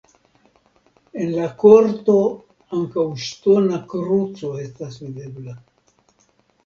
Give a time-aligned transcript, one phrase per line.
[1.25, 2.15] En la korto
[2.77, 5.59] ankaŭ ŝtona kruco estas videbla.